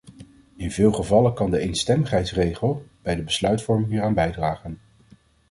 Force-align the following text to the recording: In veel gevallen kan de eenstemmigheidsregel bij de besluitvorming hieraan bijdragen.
In 0.55 0.71
veel 0.71 0.91
gevallen 0.91 1.33
kan 1.33 1.51
de 1.51 1.59
eenstemmigheidsregel 1.59 2.85
bij 3.01 3.15
de 3.15 3.21
besluitvorming 3.23 3.89
hieraan 3.89 4.13
bijdragen. 4.13 4.79